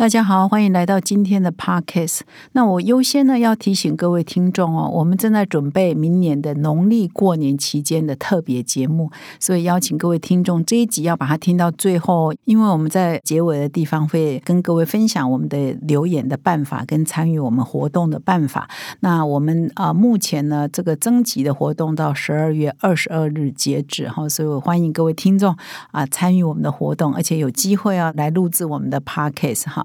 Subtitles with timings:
[0.00, 2.20] 大家好，欢迎来到今天的 Podcast。
[2.52, 18.70] 那我优先呢要提醒各位听众哦，我们正在准备明年的农历过年期间的特别节目，所以邀请各位听众这一集要把它听到最后，因为我们在结尾的地方会跟各位分享我们的留言的办法跟参与我们活动的办法。
[19.00, 25.54] 那我们啊目前呢这个征集的活动到十二月二十二日截止哈，所以我欢迎各位听众
[25.90, 29.84] 啊参与我们的活动，而且有机会啊来录制我们的 Podcast 哈。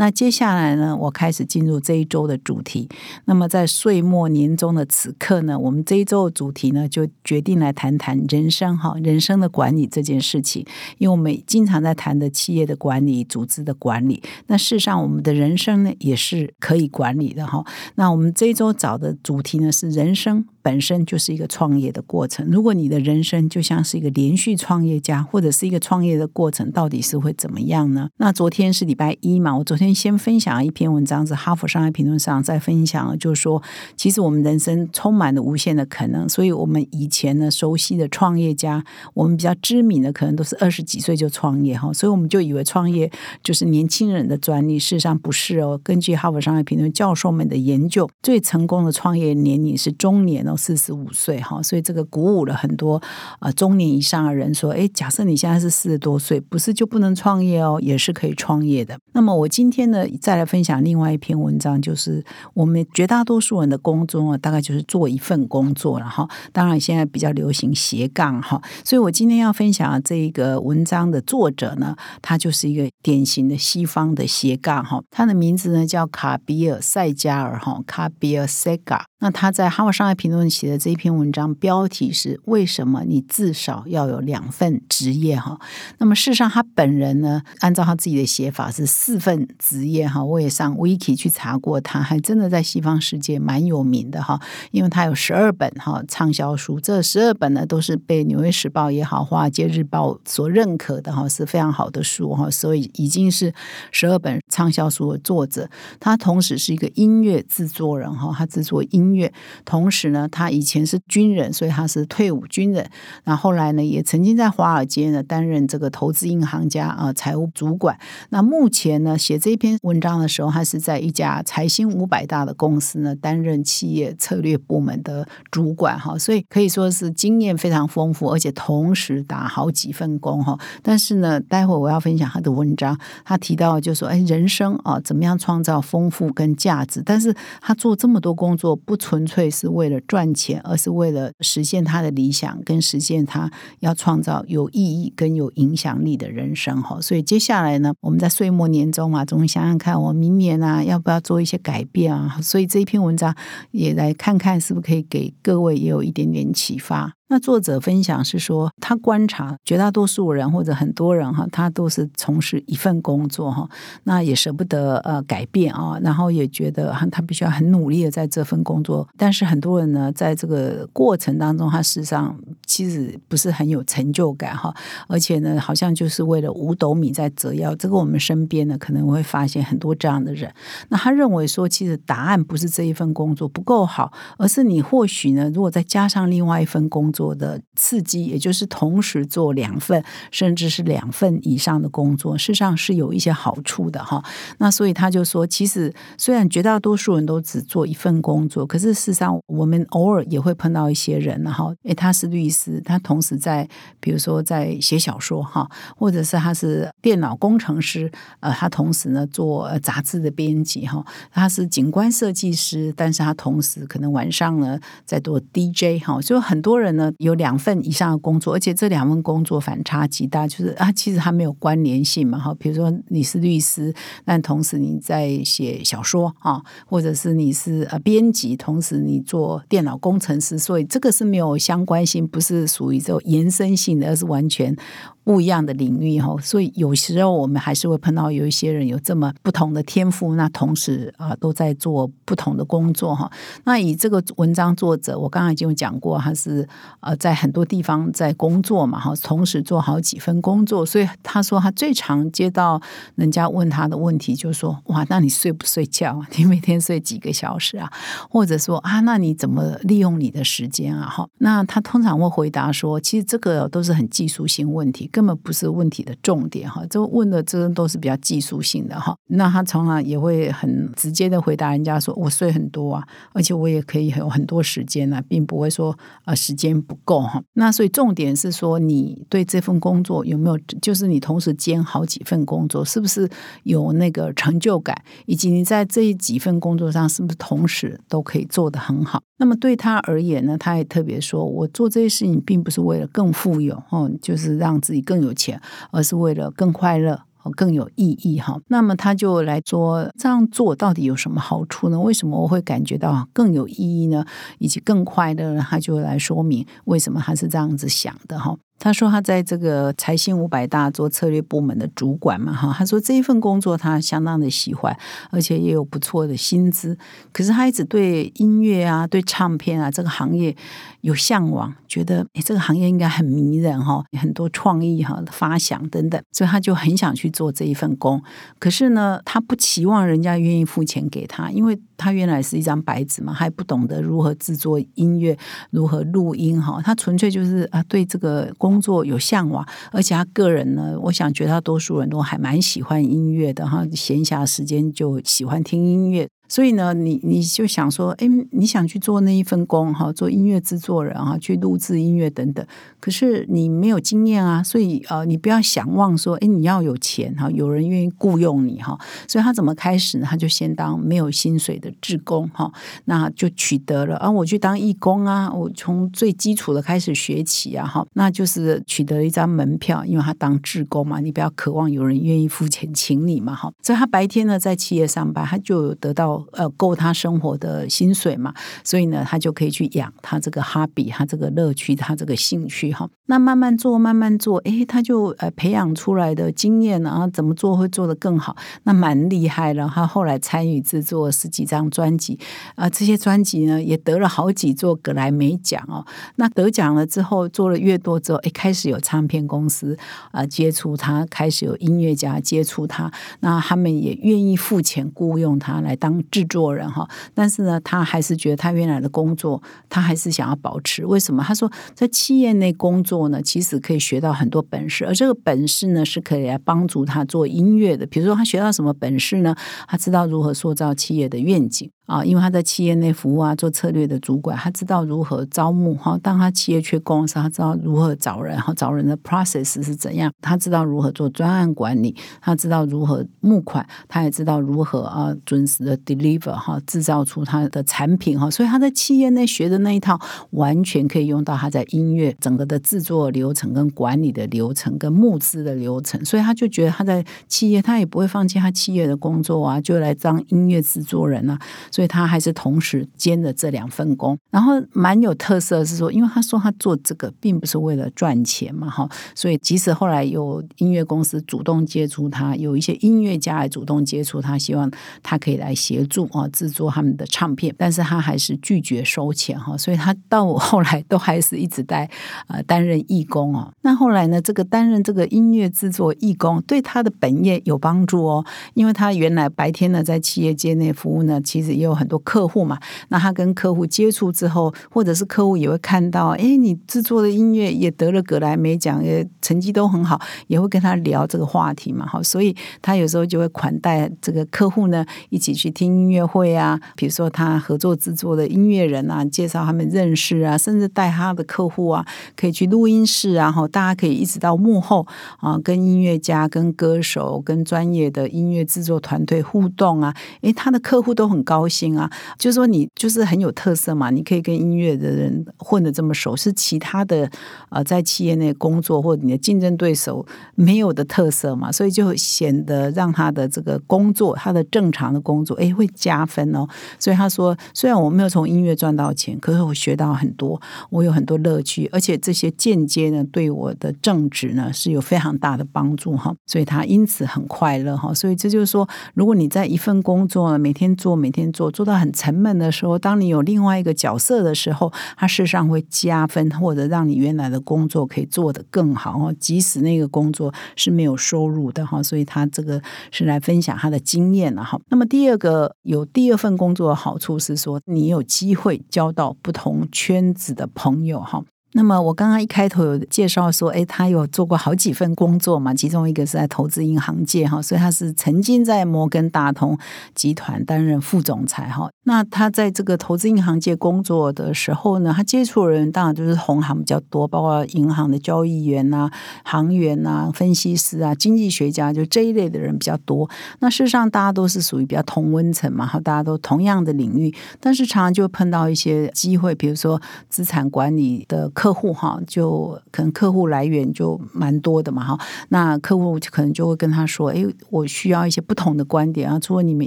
[0.00, 2.88] 那接下来呢，我开始进入这一周的主题。
[3.26, 10.64] 那么在岁末年终的此刻呢，我们这一周的主题呢，就决定来谈谈人生哈，人生的管理这件事情。
[10.96, 17.62] 因为我们经常在谈的企业的管理、组织的管理，那事实上我们的人生呢，也是可以管理的哈。
[17.96, 20.46] 那我们这一周找的主题呢，是人生。
[20.62, 22.46] 本身就是一个创业的过程。
[22.50, 28.10] 如果你的人生就像是一个连续创业家，或者是一个创业的过程，到底是会怎么样呢？
[28.18, 33.62] 那昨天是礼拜一嘛，我昨天先分享一篇文章，是《哈佛商业评论》上在分享，就是说，
[33.96, 36.28] 其实我们人生充满了无限的可能。
[36.28, 43.10] 所以，我们以前呢熟悉的创业家，我们比较知名的可能都是二十几岁就创业哈，所以我们就以为创业
[43.42, 45.80] 就是年轻人的专利，事实上不是哦。
[45.82, 50.56] 根据《哈佛商业评论》教授们的研究，最成功的创业年龄是中年哦。
[50.56, 53.00] 四十五岁哈，所以这个鼓舞了很多
[53.40, 58.98] 呃中年以上的人说：，哎，假设你现在是四十多岁，不是就不能创业哦，也是可以创业的。
[59.12, 66.28] 那么我今天天呢，再来分享另外一篇文章，就是我们绝大多数人的工作啊，大概就是做一份工作了哈。
[66.52, 79.09] 当然现在比较流行斜杠哈，所以我今天要分享这一个文章的作者呢，他就是一个典型的西方的斜杠哈，他的名字呢叫卡比尔塞加尔哈，卡比尔塞加。
[79.22, 85.60] 那他在《哈佛商业评论》写的这一篇文章，标题是“为什么你至少要有两份职业”哈。
[85.98, 90.24] 那么事实上，他本人呢，按照他自己的写法是四份职业哈。
[90.24, 103.52] 我也上 Wiki 去查过，他还真的在西方世界蛮有名的哈，因为他有十二本哈畅销书，这十二本呢都是被《纽约时报》也好，《华尔街日报》所认可的哈，是非常好的书哈，所以已经是
[103.92, 105.68] 十二本畅销书的作者。
[105.98, 109.09] 他同时是一个音乐制作人哈，他制作音。
[109.10, 109.32] 音乐，
[109.64, 112.88] 同时呢，他以前是军人，所以他是退伍军人。
[113.24, 117.98] 那后来呢，也曾经在华尔街呢担任这个投资银行家啊，财务主管。
[118.28, 130.56] 那目前呢，写这篇文章的时候，他是在一家财新五百大的公司呢担任企业策略部门的主管哈，所以可以说是经验非常丰富，而且同时打好几份工哈。
[130.82, 137.02] 但是呢，待会我要分享他的文章，他提到就说，哎，人生啊，怎么样创造丰富跟价值？
[137.04, 138.99] 但是他做这么多工作不。
[139.00, 143.50] 纯粹是为了赚钱，而是为了实现他的理想，跟实现他
[143.80, 147.00] 要创造有意义跟有影响力的人生哈。
[147.00, 152.38] 所以接下来呢，我们在岁末年终啊，总想想看，我明年啊要不要做一些改变啊？
[152.42, 153.34] 所以这一篇文章
[153.72, 157.14] 也来看看，是不是可以给各位也有一点点启发。
[157.32, 163.68] 那作者分享是说，他观察绝大多数人或者很多人哈，他都是从事一份工作哈，
[164.02, 172.36] 那也舍不得呃改变啊，然后也觉得他必须要很努力的在这份工作，但是很多人呢，在这个过程当中，他事实上
[172.66, 174.74] 其实不是很有成就感哈，
[175.06, 177.76] 而且呢，好像就是为了五斗米在折腰。
[177.76, 180.52] 这个我们身边呢，可能会发现很多这样的人。
[180.88, 187.19] 那他认为说，其实答案不是这一份工作不够好，而是你或许呢，如果再加上另外一份工作。
[187.20, 194.24] 做的刺激，也就是同时做两份，甚至是两份以上的工作，事实上是有一些好处的哈。
[194.56, 201.70] 那所以他就说，其实虽然绝大多数人都只做一份工作，可是事实上我们偶尔也会碰到一些人哈。
[201.82, 203.68] 诶，他是律师，他同时在
[204.00, 208.10] 比如说在写小说哈，或者是他是电脑工程师，
[208.40, 211.04] 呃，他同时呢做杂志的编辑哈。
[211.30, 216.18] 他是景观设计师，但是他同时可能晚上呢在做 DJ 哈。
[216.22, 217.09] 所以很多人呢。
[217.18, 222.54] 有两份以上的工作，而且这两份工作反差极大，就是啊，其实它没有关联性嘛，哈。
[222.58, 234.74] 比如说你是律师，但同时你在写小说啊，或者是你是呃编辑，同时你做电脑工程师，所以这个是没有相关性，不是属于这种延伸性的，而是完全
[235.22, 243.30] 不一样的领域哈，所以有时候我们还是会碰到有一些人有这么不同的天赋，那同时啊都在做不同的工作哈。
[243.64, 246.66] 那以这个文章作者，我刚刚已经有讲过，他是
[247.00, 252.80] 呃在很多地方在工作嘛哈，同时做好几份工作，所以他说他最常接到
[253.14, 256.20] 人家问他的问题，就是说哇，那你睡不睡觉？
[256.36, 257.92] 你每天睡几个小时啊？
[258.30, 261.06] 或者说啊，那你怎么利用你的时间啊？
[261.06, 265.09] 哈，那他通常会回答说，其实这个都是很技术性问题。
[265.10, 269.14] 根本不是问题的重点哈，这问的这都是比较技术性的哈。
[269.28, 283.28] 那他从来也会很直接的回答人家说：“我睡很多啊，而且我也可以有很多时间啊，并不会说呃时间不够哈。”那所以重点是说，你对这份工作有没有，就是你同时兼好几份工作，是不是
[283.64, 284.96] 有那个成就感，
[285.26, 289.22] 以及你在这几份工作上是不是同时都可以做得很好？
[289.40, 295.58] 那么对他而言呢，他也特别说：“我做这些事情并不是为了更富有哦，就是让自己。”更有钱，
[295.90, 297.22] 而是为了更快乐、
[297.56, 298.60] 更有意义哈。
[298.68, 301.98] 那么他就来说，这样做到底有什么好处呢？
[301.98, 304.24] 为什么我会感觉到更有意义呢？
[304.58, 305.66] 以及更快乐呢？
[305.68, 308.54] 他就来说明为什么他是这样子想的哈。
[308.80, 314.96] 他说他在这个财新五百大做策略部门的主管嘛，哈，他说这一份工作他相当的喜欢，
[315.30, 316.96] 而且也有不错的薪资。
[317.30, 320.56] 可是他一直对音乐啊、对唱片啊这个行业
[321.02, 328.22] 有向往，觉得诶这个行业应该很迷人哈，很多创意哈、发想等等，所以他就很想去做这一份工。
[328.58, 335.36] 可是呢，他不期望人家愿意付钱给他，因为他原来是一张白纸嘛，还不懂得如何制作音乐、
[335.70, 338.69] 如何录音哈，他纯粹就是啊对这个工。
[338.70, 346.28] 工作有向往，而且他个人呢，我想绝大多数人都还蛮喜欢音乐的哈，闲暇时间就喜欢听音乐。
[346.50, 352.66] 所以呢，你你就想说，哎，你想去做那一份工哈，做音乐制作人哈，去录制音乐等等。
[352.98, 358.98] 可是你没有经验啊，所以呃，你不要想望说，哎，你要有钱哈，有人愿意雇佣你哈。
[359.28, 360.26] 所以他怎么开始呢？
[360.28, 362.72] 他就先当没有薪水的志工哈，
[363.04, 373.72] 那就取得了啊，我去当义工啊，我从最基础的开始学起啊哈，那就是取得了一张门票，因为他当志工嘛，你不要渴望有人愿意付钱请你嘛哈。
[373.82, 376.39] 所以他白天呢在企业上班，他就得到。
[376.52, 378.54] 呃，够他生活的薪水嘛？
[378.84, 383.08] 所以呢，他就可以去养他这个哈比，他这个乐趣，他这个兴趣哈。
[383.30, 388.56] 那慢慢做，慢慢做，哎，他就呃培养出来的经验啊，怎么做会做得更好？
[388.82, 389.88] 那蛮厉害了。
[389.94, 392.36] 他后来参与制作十几张专辑
[392.74, 396.04] 啊，这些专辑呢也得了好几座格莱美奖哦。
[396.34, 399.96] 那得奖了之后，做了越多之后，哎，开始有唱片公司
[400.32, 406.10] 啊接触他，开始有音乐家接触他，那他们也愿意付钱雇佣他来当。
[406.30, 411.04] 制作人哈，但是呢，他还是觉得他原来的工作，他还是想要保持。
[411.04, 411.42] 为什么？
[411.42, 418.06] 他说，在企业内工作呢，其实可以学到很多本事，而这个本事呢，是可以来帮助他做音乐的。
[418.06, 419.54] 比如说，他学到什么本事呢？
[419.86, 421.90] 他知道如何塑造企业的愿景。
[422.10, 426.18] 啊，因为他在企业内服务啊，做策略的主管，他知道如何招募哈。
[426.20, 430.32] 当他企业缺工时，他知道如何找人哈，找人的 process 是怎样。
[430.42, 438.50] 他知道如何做专案管理，他知道如何募款，他也知道如何啊准时的 deliver 哈，制造出他的产品哈。
[438.50, 440.18] 所以他在企业内学的那一套，
[440.50, 446.24] 完全可以用到他在音乐整个的制作流程、跟管理的流程、跟募资的流程。
[446.24, 451.56] 所以他就觉得他在企业，他也不会放弃他企业的工作啊，就来当音乐制作人啊。
[452.00, 464.90] 所以他还是同时兼着这两份工，然后蛮有特色是说，因为他说他做这个并不是为了赚钱嘛，哈，所以即使后来有音乐公司主动接触他，有一些音乐家来主动接触他，希望
[465.22, 472.08] 他可以来协助啊制作他们的唱片，但是他还是拒绝收钱哈，所以他到后来都还是一直在
[472.48, 473.70] 呃担任义工哦。
[473.82, 481.90] 那后来呢，这个担任这个音乐制作义工对他的本业有帮助哦，因为他原来白天呢在企业界内服务呢，其实也有。
[482.00, 505.06] 很多客户嘛，那他跟客户接触之后，或者是客户也会看到，哎，你制作的音乐也得了格莱美奖，也成绩都很好，也会跟他聊这个话题嘛，好，所以他有时候就会款待这个客户呢，一起去听音乐会啊，比如说他合作制作的音乐人啊，介绍他们认识啊，甚至带他的客户啊，可以去录音室啊，哈，大家可以一直到幕后
[505.40, 511.68] 啊，跟音乐家、跟歌手、跟专业的音乐制作团队互动啊，诶，他的客户都很高。
[511.70, 517.30] 兴啊，就是说你就是很有特色嘛，你可以跟音乐的人混得这么熟，是其他的
[517.70, 526.66] 呃在企业内工作或者你的竞争对手没有的特色嘛，所以就显得让他的这个工作，他的正常的工作，哎，会加分哦。
[526.98, 530.60] 所以他说，虽然我没有从音乐赚到钱，可是我学到很多，
[530.90, 536.34] 我有很多乐趣，而且这些间接呢对我的正职呢是有非常大的帮助哈。
[536.46, 538.14] 所以他因此很快乐哈。
[538.14, 549.34] 所以这就是说，如果你在一份工作每天做，每天做，做到很沉闷的时候，当你有另外一个角色的时候，它事实上会加分，或者让你原来的工作可以做得更好哦。
[549.40, 554.80] 即使那个工作是没有收入的哈，所以他这个是来分享他的经验了哈。
[554.90, 561.42] 那么第二个有第二份工作的好处是说，你有机会交到不同圈子的朋友哈。
[561.72, 569.78] 那么我刚刚一开头有介绍说，哎，他有做过好几份工作嘛，其中一个是在投资银行界哈，所以他是曾经在摩根大通
[570.12, 571.88] 集团担任副总裁哈。
[572.04, 579.08] 那他在这个投资银行界工作的时候呢，他接触的人当然就是红行比较多，包括银行的交易员呐、
[579.44, 583.30] 行员呐、分析师啊、经济学家，就这一类的人比较多。
[583.60, 591.48] 那事实上大家都是属于比较同温层嘛，哈，大家都同样的领域，但是常常就碰到一些机会，比如说资产管理的。
[591.60, 599.86] 客户哈，就可能客户来源就蛮多的嘛哈，那客户可能就会跟他说：“哎，我需要一些不同的观点啊，除了你们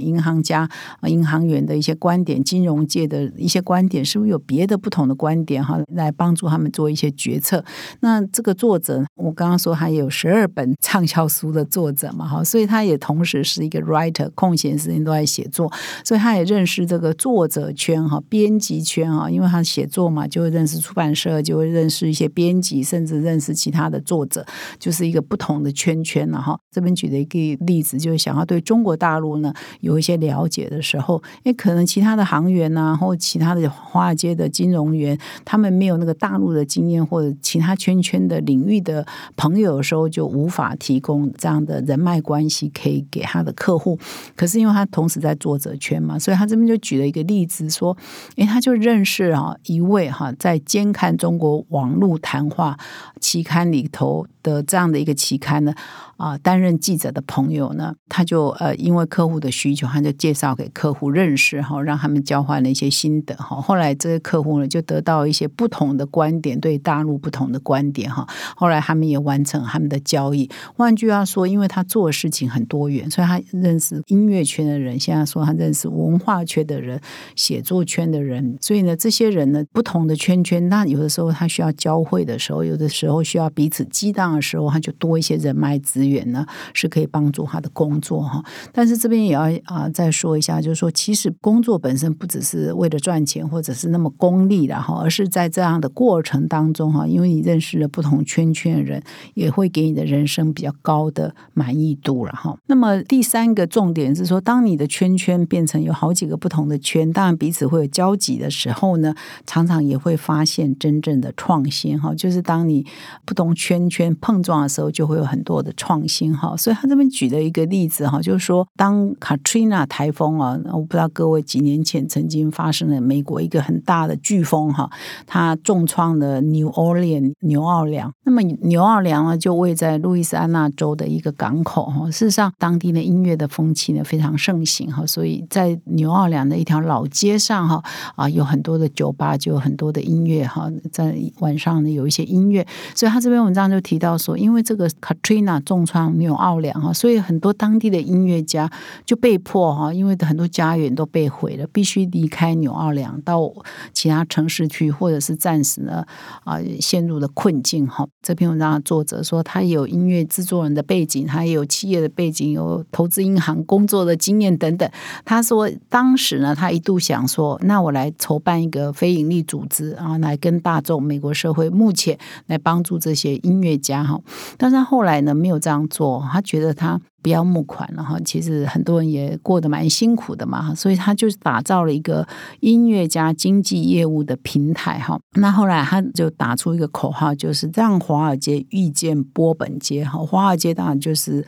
[0.00, 7.64] 银行家、啊银行员的一些观点，金融界的一些观点，是不是有别的不同的观点哈，来帮助他们做一些决策？”
[7.98, 15.68] 那这个作者，我刚刚说他有十二本畅销书的作者嘛哈，所以他也同时是一个 writer，空闲时间都在写作，
[16.04, 24.44] 所以他也认识这个作者圈哈、编辑圈哈，因为他写作嘛，就会认识出版社，就会认识一些编辑，甚至认识其他的作者，
[24.78, 26.58] 就是一个不同的圈圈了哈。
[26.70, 39.06] 这边举的一个例子，就是想要对中国大陆呢有一些了解的时候，因为可能其他的行员呐，或其他的华尔街的金融员，他们没有那个大陆的经验，或者其他圈圈的领域的
[39.36, 43.98] 朋友的时候，就无法提供这样的人脉关系可以给他的客户。
[44.34, 47.96] 可是因为他同时在作者圈嘛，所以他这边就举了一个例子说，
[48.36, 51.53] 哎，他就认识啊一位哈在监看中国。
[51.68, 52.78] 网络谈话
[53.20, 55.74] 期刊里头的这样的一个期刊呢，
[56.16, 63.60] 啊，担任记者的朋友呢，他就呃，因为客户的需求，他就介绍给客户认识哈，让他们交换了一些心得哈。
[63.60, 68.28] 后来这些客户呢，就得到一些不同的观点，对大陆不同的观点哈。
[68.56, 70.50] 后来他们也完成他们的交易。
[70.76, 77.00] 换句话说，因为他做的事情很多元，所以他认识音乐圈的人，现在说他认识文化圈的人、
[77.34, 81.48] 写作圈的人，所以呢，这些人呢，不同的圈圈，那有的时候他。
[81.54, 86.44] 需要交汇的时候，有的时候需要彼此激荡的时候，他就多一些人脉资资源呢，
[86.74, 88.44] 是可以帮助他的工作哈。
[88.72, 99.02] 但是这边也要啊再说一下，就是说，其实工作本身不只是为了赚钱，或者是那么功利的哈，而是在这样的过程当中哈，因为你认识了不同圈圈的人，
[99.34, 102.56] 也会给你的人生比较高的满意度了哈。
[102.66, 109.14] 那么第三个重点是说，当你的圈圈变成有好几个不同的圈，当然彼此会有交集的时候呢，
[109.46, 111.32] 常常也会发现真正的。
[111.36, 112.86] 创新哈，就是当你
[113.26, 116.56] 不同圈圈碰撞的时候，就会有很多的创创新哈。
[116.56, 124.90] 所以他这边举了一个例子哈，就是说，当 Katrina 台风啊，我不知道各位几年前曾经发生了美国一个很大的飓风哈，
[125.26, 128.12] 它重创了 New Orleans 牛奥良。
[128.24, 132.10] 那么牛奥良呢，就位在路易斯安那州的一个港口哈。
[132.10, 137.82] 事实上，当地的音乐的风气呢非常盛行哈，所以在牛奥良的一条老街上哈
[138.16, 141.14] 啊，有很多的酒吧，就有很多的音乐哈，在。
[141.40, 148.70] 晚上呢有一些音乐，所以他这篇文章就提到说，因为这个 Katrina 重创纽奥良哈，所以很多当地的音乐家
[149.04, 153.52] 就被迫哈，因为很多家园都被毁了，必须离开纽奥良到
[153.92, 156.06] 其他城市去，或者是暂时呢
[156.44, 158.06] 啊陷入了困境哈。
[158.22, 164.88] 这篇文章的作者说，他有音乐制作人的背景，他也有企业的背景，有投资银行工作的经验等等。
[165.24, 171.24] 他说，当时呢，他一度想说，那我来筹办一个非营利组织啊，来跟大众美。
[171.24, 174.20] 国社会目前来帮助这些音乐家哈，
[174.58, 178.18] 但是他后来呢没有这样做，他觉得他不要募款了哈。
[178.24, 182.26] 其实很多人也过得蛮辛苦的嘛，所以他就打造了一个
[182.60, 185.18] 音乐家经济业务的平台哈。
[185.34, 190.18] 那后来他就打出一个口号，就是让华尔街遇见波本街哈。
[190.18, 191.46] 华尔街当然就是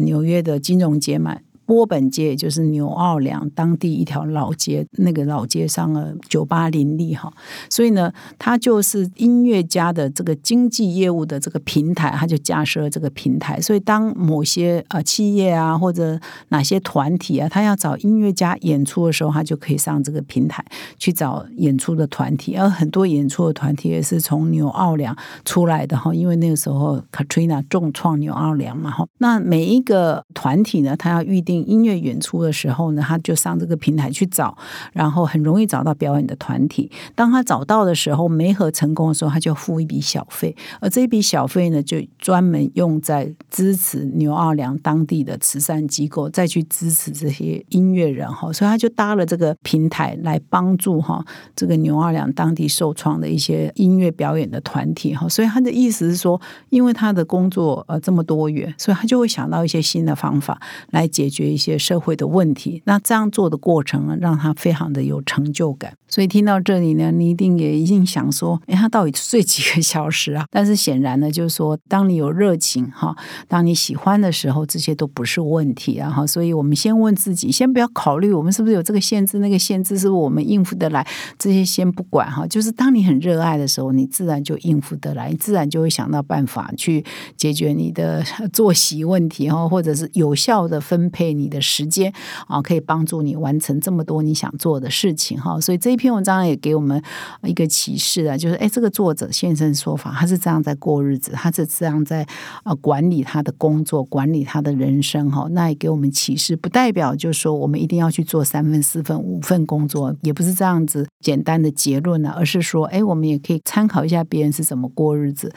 [0.00, 1.36] 纽约的金融街嘛。
[1.70, 7.32] 波本街，也就是纽奥良当地一条老街，那个老街上的，酒吧林立哈。
[7.68, 13.60] 所以呢，它就是音乐家的这个经济业务的这个平台，它就架设了这个平台。
[13.60, 20.64] 所以当某些呃企业啊，或者哪些团体啊，他要找音乐家演出的时候，他就可以上这个平台
[20.98, 22.56] 去找演出的团体。
[22.56, 29.06] 而很多演出的团体也是从纽奥良出来的哈，因为那个时候 Katrina 重创纽奥良嘛哈。
[29.18, 34.56] 那每一个团体呢，他要预定音乐演出的时候呢，他就上这个平台去找，
[34.92, 36.90] 然后很容易找到表演的团体。
[37.14, 48.52] 当他找到的时候，没合成功的时候，他就付一笔小费，而这一笔小费呢，就专门用在支持牛二良当地的慈善机构，再去支持这些音乐人哈。
[48.52, 51.24] 所以他就搭了这个平台来帮助哈
[51.54, 55.28] 这个牛二良当地受创的一些音乐表演的团体哈。
[55.28, 62.82] 所以他的意思是说，因为他的工作呃这么多元，所以他就会想到一些新的方法来解决一些社会的问题。
[62.84, 65.92] 那这样做的过程呢，让他非常的有成就感。
[66.08, 70.44] 所以听到这里呢，你一定也一定想说，哎，他到底睡几个小时啊？
[70.50, 73.16] 但是显然呢，就是说，当你有热情哈，
[73.46, 76.10] 当你喜欢的时候，这些都不是问题啊。
[76.10, 81.06] 哈，所以我们先问自己，先不要考虑我们是不是有这个限制、那个限制，是不是我们应付得来？
[81.38, 82.44] 这些先不管哈。
[82.46, 87.04] 就是当你很热爱的时候，你自然就应付得来，你自然就会想到办法去
[87.36, 92.12] 解决你的作息问题哈，或者是有效的分配你的时间
[92.48, 95.60] 啊，可以帮助你完成这么多你想做的事情哈。
[95.60, 96.00] 所以这一。
[96.00, 96.98] 篇文章也给我们
[97.42, 102.26] 一个启示啊，就是哎，这个作者现身说法，他是这样在过日子，他是这样在
[102.62, 105.46] 啊管理他的工作，管理他的人生哈。
[105.50, 115.52] 那也给我们启示，不代表就是说我们一定要去做三份、四份、五份工作，也不是这样子简单的结论呢，而是说，哎，我们也可以参考一下别人是怎么过日子，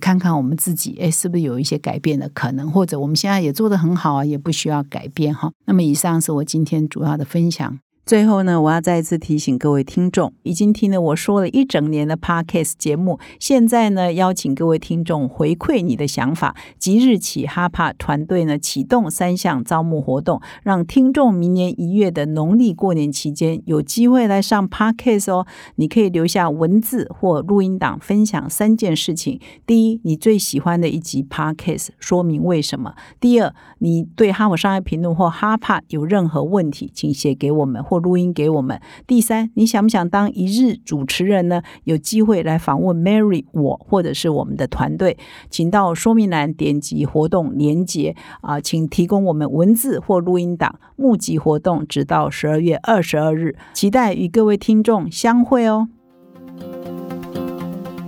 [0.00, 5.52] 看看我们自己，哎，是不是有一些改变的可能，或者我们现在也做得很好啊，也不需要改哈。
[5.66, 7.78] 那么，以上是我今天主要的分享。
[8.06, 16.54] 最后呢，我要再一次提醒各位听众，已经听了我说了一整年的 Podcast 节目，现在呢，邀请各位听众回馈你的想法。
[16.78, 25.46] 即日起，哈帕团队呢启动三项招募活动，让听众明年一月的农历过年期间有机会来上 Podcast 哦。
[25.76, 37.82] 你可以留下文字或录音档，分享三件事情：第一，你最喜欢的一集 Podcast，说明为什么；第二，你对哈姆商业评论或哈帕有任何问题，请写给我们。
[37.93, 38.80] 或录音给我们。
[39.06, 41.62] 第三，你想不想当一日主持人呢？
[41.84, 45.16] 有机会来访问 Mary 我，或者是我们的团队，
[45.48, 50.78] 请到说明栏点击活动连接啊，请提供我们文字或录音档。
[50.96, 55.88] 募集活动直到十二月二十二日，期待与各位听众相会哦。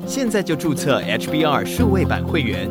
[0.06, 2.70] 现在就注册 HBR 数位版会员，